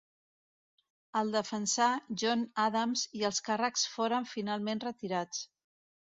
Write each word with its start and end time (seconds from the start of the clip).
El 1.19 1.29
defensà 1.35 1.89
John 2.21 2.41
Adams 2.65 3.05
i 3.21 3.23
els 3.31 3.43
càrrecs 3.49 3.85
foren 3.99 4.27
finalment 4.33 4.85
retirats. 4.89 5.47